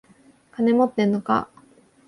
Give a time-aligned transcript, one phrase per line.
[0.53, 1.47] 金持ってんのか？